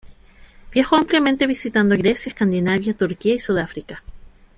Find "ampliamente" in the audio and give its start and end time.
0.95-1.45